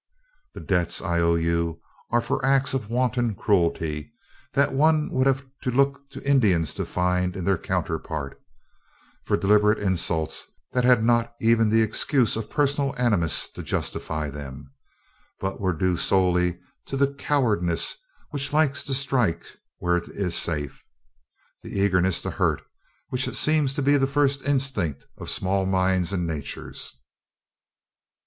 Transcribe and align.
"The 0.55 0.61
debts 0.61 0.99
I 1.03 1.19
owe 1.19 1.35
to 1.35 1.41
you 1.43 1.79
are 2.09 2.21
for 2.21 2.43
acts 2.43 2.73
of 2.73 2.89
wanton 2.89 3.35
cruelty 3.35 4.11
that 4.53 4.73
one 4.73 5.11
would 5.11 5.27
have 5.27 5.45
to 5.61 5.69
look 5.69 6.09
to 6.09 6.27
Indians 6.27 6.73
to 6.73 6.87
find 6.87 7.35
their 7.35 7.55
counterpart, 7.55 8.41
for 9.23 9.37
deliberate 9.37 9.77
insults 9.77 10.47
that 10.73 10.83
had 10.83 11.03
not 11.03 11.35
even 11.39 11.69
the 11.69 11.83
excuse 11.83 12.35
of 12.35 12.49
personal 12.49 12.95
animus 12.97 13.47
to 13.51 13.61
justify 13.61 14.31
them, 14.31 14.71
but 15.39 15.61
were 15.61 15.71
due 15.71 15.97
solely 15.97 16.59
to 16.87 16.97
the 16.97 17.13
cowardice 17.13 17.95
which 18.31 18.51
likes 18.51 18.83
to 18.85 18.95
strike 18.95 19.59
where 19.77 19.97
it 19.97 20.07
is 20.07 20.33
safe 20.33 20.83
the 21.61 21.77
eagerness 21.79 22.23
to 22.23 22.31
hurt, 22.31 22.63
which 23.09 23.29
seems 23.37 23.75
to 23.75 23.83
be 23.83 23.97
the 23.97 24.07
first 24.07 24.41
instinct 24.45 25.05
of 25.19 25.29
small 25.29 25.67
minds 25.67 26.11
and 26.11 26.25
natures. 26.25 26.99